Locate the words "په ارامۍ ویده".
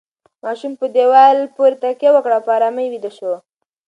2.45-3.11